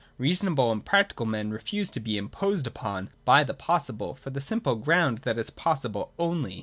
Reasonable 0.17 0.71
and 0.71 0.83
practical 0.83 1.27
men 1.27 1.51
refuse 1.51 1.91
to 1.91 1.99
be 1.99 2.17
imposed 2.17 2.65
upon 2.65 3.11
by 3.23 3.43
the 3.43 3.53
possible, 3.53 4.15
for 4.15 4.31
the 4.31 4.41
simple 4.41 4.73
ground 4.73 5.19
that 5.19 5.37
it 5.37 5.41
is 5.41 5.49
possible 5.51 6.11
only. 6.17 6.59